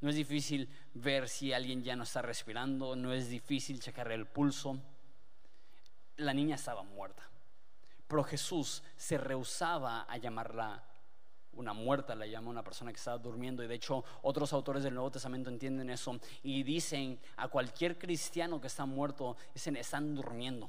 [0.00, 4.26] No es difícil ver si alguien ya no está respirando, no es difícil checar el
[4.26, 4.78] pulso.
[6.16, 7.31] La niña estaba muerta.
[8.12, 10.84] Pero Jesús se rehusaba a llamarla
[11.54, 13.64] una muerta, la llama una persona que estaba durmiendo.
[13.64, 18.60] Y de hecho, otros autores del Nuevo Testamento entienden eso y dicen a cualquier cristiano
[18.60, 20.68] que está muerto, dicen, están durmiendo.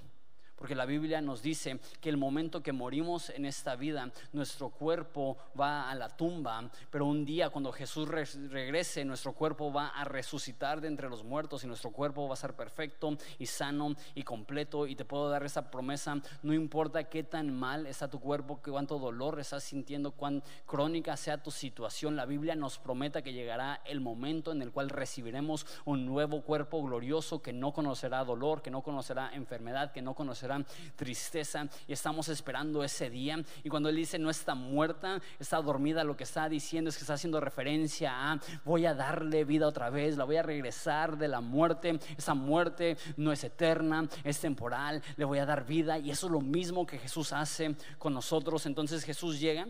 [0.63, 5.35] Porque la Biblia nos dice que el momento que morimos en esta vida, nuestro cuerpo
[5.59, 10.79] va a la tumba, pero un día cuando Jesús regrese, nuestro cuerpo va a resucitar
[10.79, 14.87] de entre los muertos y nuestro cuerpo va a ser perfecto y sano y completo.
[14.87, 18.99] Y te puedo dar esa promesa, no importa qué tan mal está tu cuerpo, cuánto
[18.99, 23.99] dolor estás sintiendo, cuán crónica sea tu situación, la Biblia nos promete que llegará el
[23.99, 28.81] momento en el cual recibiremos un nuevo cuerpo glorioso que no conocerá dolor, que no
[28.81, 30.52] conocerá enfermedad, que no conocerá
[30.95, 33.43] tristeza y estamos esperando ese día.
[33.63, 37.01] Y cuando Él dice no está muerta, está dormida, lo que está diciendo es que
[37.01, 41.27] está haciendo referencia a voy a darle vida otra vez, la voy a regresar de
[41.27, 41.99] la muerte.
[42.17, 46.31] Esa muerte no es eterna, es temporal, le voy a dar vida y eso es
[46.31, 48.65] lo mismo que Jesús hace con nosotros.
[48.65, 49.67] Entonces Jesús llega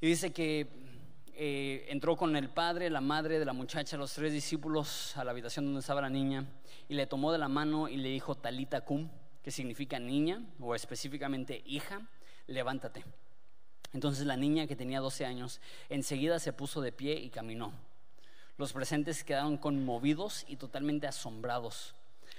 [0.00, 0.79] y dice que
[1.42, 5.30] eh, entró con el padre, la madre de la muchacha, los tres discípulos a la
[5.30, 6.44] habitación donde estaba la niña
[6.86, 9.08] y le tomó de la mano y le dijo talita cum,
[9.42, 12.06] que significa niña o específicamente hija,
[12.46, 13.06] levántate.
[13.94, 17.72] Entonces la niña que tenía 12 años enseguida se puso de pie y caminó.
[18.58, 21.94] Los presentes quedaron conmovidos y totalmente asombrados.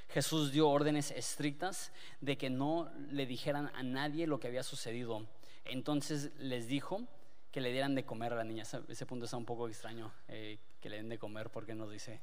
[0.10, 5.26] Jesús dio órdenes estrictas de que no le dijeran a nadie lo que había sucedido.
[5.66, 7.08] Entonces les dijo,
[7.52, 8.64] que le dieran de comer a la niña.
[8.64, 12.22] Ese punto está un poco extraño, eh, que le den de comer porque nos dice,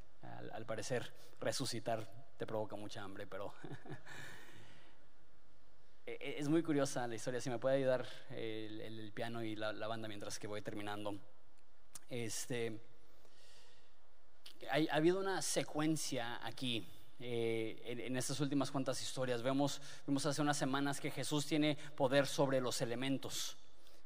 [0.52, 3.52] al, parecer, resucitar te provoca mucha hambre, pero
[6.06, 7.40] e, e, es muy curiosa la historia.
[7.40, 11.18] Si me puede ayudar el, piano y la, banda mientras que voy terminando.
[12.08, 12.80] Este,
[14.70, 16.86] ha habido una secuencia aquí.
[17.20, 21.76] Eh, en, en, estas últimas cuantas historias vemos, vimos hace unas semanas que Jesús tiene
[21.96, 23.57] poder sobre los elementos.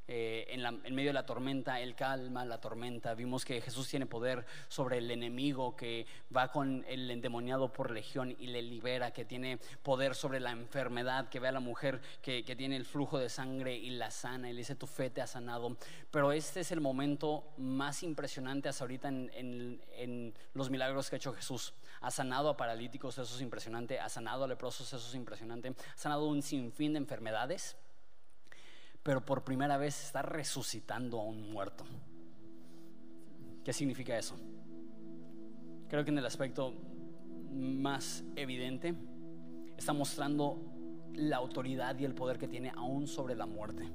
[0.09, 3.15] Eh, en, medio de la tormenta, Él calma la tormenta.
[3.15, 8.35] Vimos que Jesús tiene poder sobre el enemigo, que va con el endemoniado por legión
[8.38, 12.43] y le libera, que tiene poder sobre la enfermedad, que ve a la mujer que,
[12.53, 15.27] tiene el flujo de sangre y la sana y le dice, tu fe te ha
[15.27, 15.77] sanado.
[16.11, 21.19] Pero este es el momento más impresionante hasta ahorita en, en los milagros que ha
[21.19, 21.73] hecho Jesús.
[22.01, 24.01] Ha sanado a paralíticos, eso es impresionante.
[24.01, 25.69] Ha sanado a leprosos, eso es impresionante.
[25.69, 27.77] Ha sanado un sinfín de enfermedades
[29.03, 31.85] pero por primera vez está resucitando a un muerto.
[33.65, 34.37] ¿Qué significa eso?
[35.88, 36.75] Creo que en el aspecto
[37.53, 38.95] más evidente
[39.77, 40.73] está mostrando
[41.15, 43.88] la autoridad y el poder que tiene aún sobre la muerte.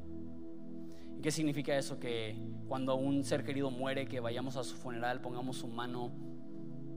[1.18, 2.00] ¿Y qué significa eso?
[2.00, 6.12] Que cuando un ser querido muere, que vayamos a su funeral, pongamos su mano,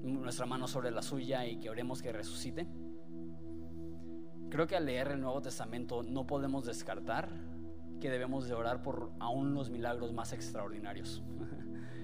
[0.02, 2.66] nuestra mano sobre la suya y que oremos que resucite.
[4.50, 7.30] Creo que al leer el Nuevo Testamento no podemos descartar
[8.00, 11.22] que debemos de orar por aún los milagros más extraordinarios.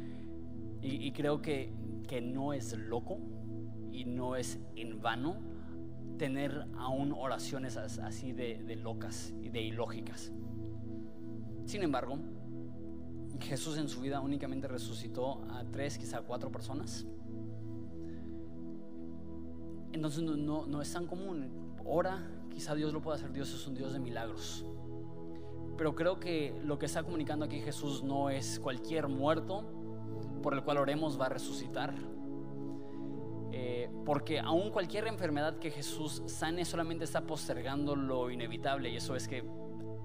[0.82, 1.72] y, creo que,
[2.06, 3.18] que no es loco
[3.90, 5.36] y no es en vano
[6.18, 10.32] tener aún oraciones así de, de, locas y de ilógicas.
[11.64, 12.18] Sin embargo,
[13.40, 17.06] Jesús en su vida únicamente resucitó a tres, quizá cuatro personas.
[19.92, 21.74] Entonces no, no es tan común.
[21.84, 23.32] Ora, quizá Dios lo pueda hacer.
[23.32, 24.64] Dios es un Dios de milagros.
[25.76, 29.64] Pero creo que lo que está comunicando aquí Jesús no es cualquier muerto
[30.42, 31.94] por el cual oremos va a resucitar.
[33.52, 39.16] Eh, porque aún cualquier enfermedad que Jesús sane solamente está postergando lo inevitable y eso
[39.16, 39.44] es que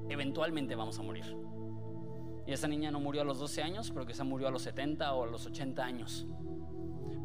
[0.10, 1.38] eventualmente vamos a morir.
[2.46, 5.14] Y esa niña no murió a los 12 años, pero quizá murió a los 70
[5.14, 6.28] o a los 80 años.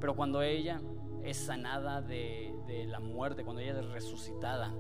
[0.00, 0.80] Pero cuando ella
[1.24, 4.74] es sanada de, de la muerte, cuando ella es resucitada,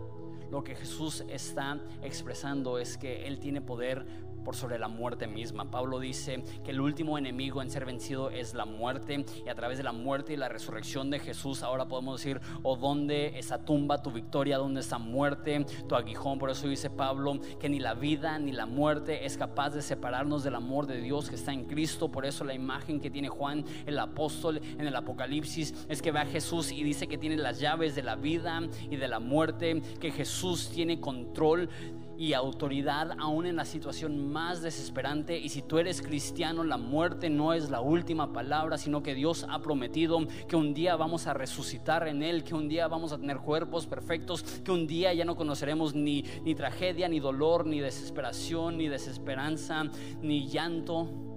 [0.56, 4.06] lo que Jesús está expresando es que Él tiene poder
[4.46, 5.72] por sobre la muerte misma.
[5.72, 9.76] Pablo dice que el último enemigo en ser vencido es la muerte y a través
[9.76, 13.64] de la muerte y la resurrección de Jesús ahora podemos decir, o oh, dónde esa
[13.64, 16.38] tumba, tu victoria, dónde está muerte, tu aguijón.
[16.38, 20.44] Por eso dice Pablo que ni la vida ni la muerte es capaz de separarnos
[20.44, 22.08] del amor de Dios que está en Cristo.
[22.12, 26.20] Por eso la imagen que tiene Juan el apóstol en el Apocalipsis es que ve
[26.20, 29.82] a Jesús y dice que tiene las llaves de la vida y de la muerte,
[29.98, 31.68] que Jesús tiene control
[32.18, 35.38] y autoridad aún en la situación más desesperante.
[35.38, 39.46] Y si tú eres cristiano, la muerte no es la última palabra, sino que Dios
[39.48, 43.18] ha prometido que un día vamos a resucitar en Él, que un día vamos a
[43.18, 47.80] tener cuerpos perfectos, que un día ya no conoceremos ni, ni tragedia, ni dolor, ni
[47.80, 49.84] desesperación, ni desesperanza,
[50.20, 51.35] ni llanto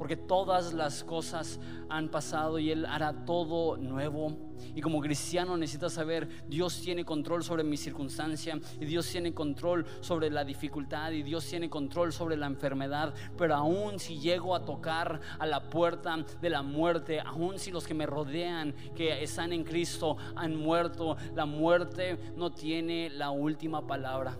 [0.00, 4.34] porque todas las cosas han pasado y Él hará todo nuevo.
[4.74, 9.84] Y como cristiano necesitas saber, Dios tiene control sobre mi circunstancia y Dios tiene control
[10.00, 13.12] sobre la dificultad y Dios tiene control sobre la enfermedad.
[13.36, 17.86] Pero aún si llego a tocar a la puerta de la muerte, aún si los
[17.86, 23.86] que me rodean, que están en Cristo, han muerto, la muerte no tiene la última
[23.86, 24.34] palabra.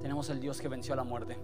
[0.00, 1.36] Tenemos el Dios que venció a la muerte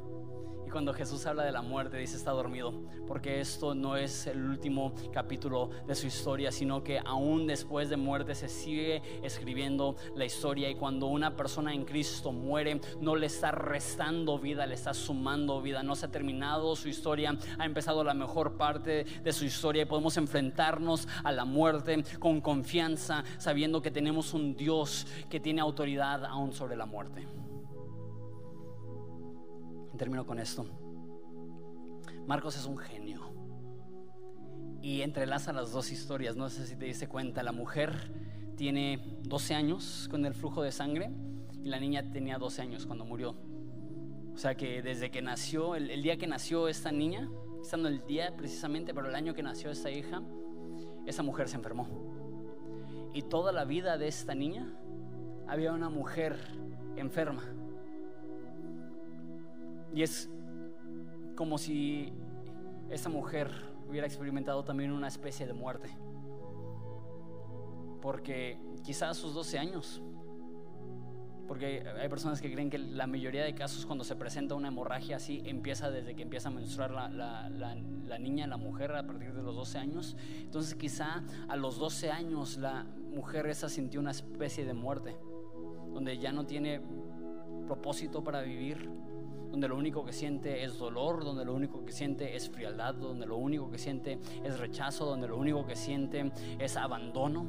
[0.74, 2.74] cuando Jesús habla de la muerte, dice está dormido,
[3.06, 7.96] porque esto no es el último capítulo de su historia, sino que aún después de
[7.96, 13.26] muerte se sigue escribiendo la historia y cuando una persona en Cristo muere, no le
[13.26, 18.02] está restando vida, le está sumando vida, no se ha terminado su historia, ha empezado
[18.02, 23.80] la mejor parte de su historia y podemos enfrentarnos a la muerte con confianza, sabiendo
[23.80, 27.28] que tenemos un Dios que tiene autoridad aún sobre la muerte.
[29.96, 30.66] Termino con esto.
[32.26, 33.20] Marcos es un genio
[34.82, 36.36] y entrelaza las dos historias.
[36.36, 38.12] No sé si te diste cuenta, la mujer
[38.56, 41.10] tiene 12 años con el flujo de sangre
[41.62, 43.36] y la niña tenía 12 años cuando murió.
[44.34, 47.30] O sea que desde que nació, el, día que nació esta niña,
[47.62, 50.22] estando el día precisamente, pero el año que nació esta hija,
[51.06, 51.88] esa mujer se enfermó.
[53.14, 54.76] Y toda la vida de esta niña
[55.46, 56.36] había una mujer
[56.96, 57.53] enferma.
[59.94, 60.28] Y es
[61.36, 62.12] como si
[62.90, 63.50] esa mujer
[63.88, 65.88] hubiera experimentado también una especie de muerte.
[68.02, 70.02] Porque quizás a sus 12 años,
[71.46, 75.16] porque hay personas que creen que la mayoría de casos cuando se presenta una hemorragia
[75.16, 79.42] así empieza desde que empieza a menstruar la, la, niña, la mujer a partir de
[79.42, 80.16] los 12 años.
[80.40, 82.84] Entonces quizá a los 12 años la
[83.14, 85.16] mujer esa sintió una especie de muerte,
[85.92, 86.80] donde ya no tiene
[87.66, 88.90] propósito para vivir,
[89.54, 93.24] donde lo único que siente es dolor, donde lo único que siente es frialdad, donde
[93.24, 97.46] lo único que siente es rechazo, donde lo único que siente es abandono.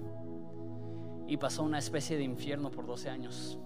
[1.27, 3.57] Y pasó una especie de infierno por 12 años.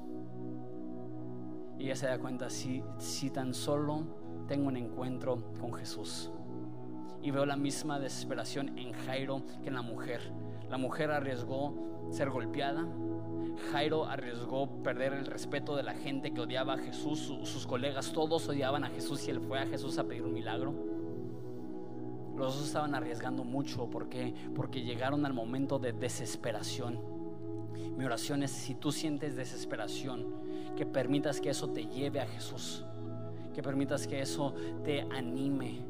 [1.78, 4.06] Y ella se da cuenta, si, si tan solo
[4.48, 6.32] tengo un encuentro con Jesús.
[7.22, 10.22] Y veo la misma desesperación en Jairo que en la mujer.
[10.70, 12.88] La mujer arriesgó ser golpeada,
[13.72, 18.48] Jairo arriesgó perder el respeto de la gente que odiaba a Jesús, sus colegas todos
[18.48, 20.74] odiaban a Jesús y él fue a Jesús a pedir un milagro.
[22.40, 23.90] Los dos estaban arriesgando mucho.
[23.90, 27.00] Porque porque llegaron al momento de desesperación.
[27.98, 30.26] Mi oración es si tú sientes desesperación,
[30.78, 32.86] que permitas que eso te lleve a Jesús,
[33.54, 34.54] que permitas que eso
[34.86, 35.82] te anime,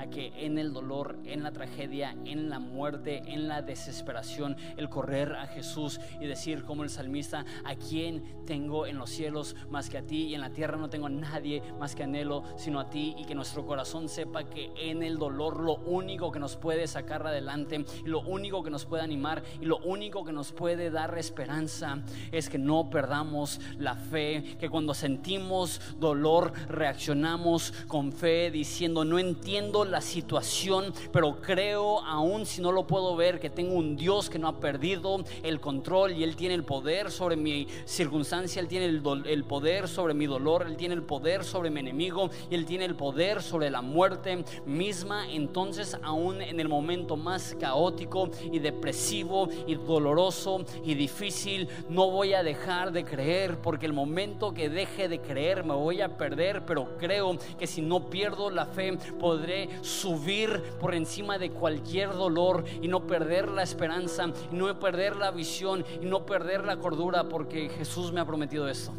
[0.00, 4.88] a que en el dolor, en la tragedia, en la muerte, en la desesperación, el
[4.88, 9.90] correr a Jesús y decir como el salmista, ¿a quién tengo en los cielos más
[9.90, 10.28] que a ti?
[10.28, 13.14] Y en la tierra no tengo a nadie más que anhelo, sino a ti.
[13.18, 17.26] Y que nuestro corazón sepa que en el dolor lo único que nos puede sacar
[17.26, 21.16] adelante, y lo único que nos puede animar y lo único que nos puede dar
[21.18, 29.04] esperanza es que no perdamos la fe, que cuando sentimos dolor reaccionamos con fe diciendo,
[29.04, 33.96] no entiendo la situación, pero creo, aún si no lo puedo ver, que tengo un
[33.96, 38.60] Dios que no ha perdido el control y Él tiene el poder sobre mi circunstancia,
[38.60, 42.54] Él tiene el, poder sobre mi dolor, Él tiene el poder sobre mi enemigo y
[42.54, 45.30] Él tiene el poder sobre la muerte misma.
[45.30, 52.34] Entonces, aún en el momento más caótico y depresivo y doloroso y difícil, no voy
[52.34, 56.64] a dejar de creer, porque el momento que deje de creer me voy a perder,
[56.64, 62.64] pero creo que si no pierdo la fe, podré subir por encima de cualquier dolor
[62.80, 67.28] y no perder la esperanza y no perder la visión y no perder la cordura
[67.28, 68.92] porque Jesús me ha prometido esto.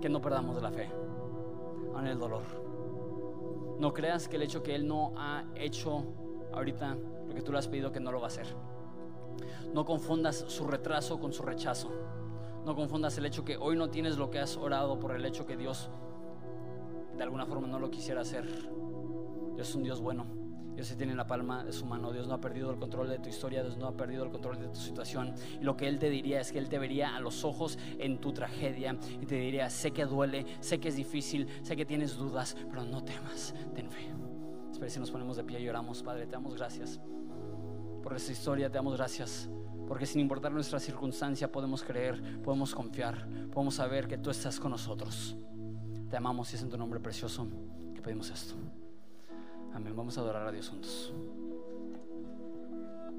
[0.00, 0.90] Que no perdamos la fe
[1.98, 2.42] en el dolor.
[3.78, 6.04] No creas que el hecho que Él no ha hecho
[6.52, 6.96] ahorita
[7.28, 8.46] lo que tú le has pedido que no lo va a hacer.
[9.72, 11.90] No confundas su retraso con su rechazo.
[12.64, 15.46] No confundas el hecho que hoy no tienes lo que has orado por el hecho
[15.46, 15.90] que Dios
[17.20, 18.46] de alguna forma no lo quisiera hacer.
[19.60, 20.24] Dios es un Dios bueno.
[20.74, 22.12] Dios se tiene en la palma de su mano.
[22.12, 23.62] Dios no ha perdido el control de tu historia.
[23.62, 25.34] Dios no ha perdido el control de tu situación.
[25.60, 28.22] Y lo que Él te diría es que Él te vería a los ojos en
[28.22, 32.16] tu tragedia y te diría, sé que duele, sé que es difícil, sé que tienes
[32.16, 34.10] dudas, pero no temas, ten fe.
[34.72, 36.98] Espera si nos ponemos de pie y oramos, Padre, te damos gracias
[38.02, 39.50] por esta historia, te damos gracias.
[39.86, 44.70] Porque sin importar nuestra circunstancia podemos creer, podemos confiar, podemos saber que tú estás con
[44.70, 45.36] nosotros.
[46.08, 47.46] Te amamos y es en tu nombre precioso
[47.94, 48.54] que pedimos esto.
[49.72, 49.94] Amén.
[49.96, 51.12] Vamos a adorar a Dios juntos.